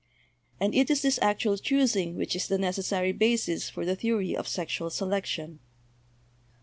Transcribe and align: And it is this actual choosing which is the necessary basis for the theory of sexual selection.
And 0.59 0.73
it 0.73 0.89
is 0.89 1.03
this 1.03 1.19
actual 1.21 1.57
choosing 1.59 2.15
which 2.15 2.35
is 2.35 2.47
the 2.47 2.57
necessary 2.57 3.11
basis 3.11 3.69
for 3.69 3.85
the 3.85 3.95
theory 3.95 4.35
of 4.35 4.47
sexual 4.47 4.89
selection. 4.89 5.59